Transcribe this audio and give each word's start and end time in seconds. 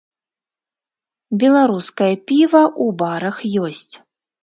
Беларускае 1.45 2.09
піва 2.27 2.63
ў 2.83 2.99
барах 3.07 3.37
ёсць. 3.71 3.91